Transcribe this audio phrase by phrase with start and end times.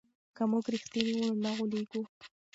[0.35, 2.01] که موږ رښتیني وو نو نه غولېږو.